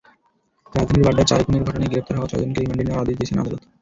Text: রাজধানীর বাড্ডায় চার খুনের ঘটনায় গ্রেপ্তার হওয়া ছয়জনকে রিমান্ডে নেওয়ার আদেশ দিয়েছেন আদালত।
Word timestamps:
রাজধানীর 0.73 1.05
বাড্ডায় 1.05 1.29
চার 1.29 1.41
খুনের 1.45 1.65
ঘটনায় 1.67 1.91
গ্রেপ্তার 1.91 2.17
হওয়া 2.17 2.29
ছয়জনকে 2.31 2.59
রিমান্ডে 2.59 2.83
নেওয়ার 2.85 3.03
আদেশ 3.03 3.15
দিয়েছেন 3.17 3.37
আদালত। 3.41 3.61